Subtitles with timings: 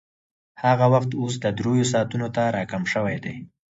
[0.63, 3.35] هغه وخت اوس درېیو ساعتونو ته راکم شوی دی